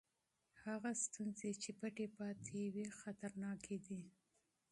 [0.63, 4.01] هغه ستونزې چې پټې پاتې وي خطرناکې دي.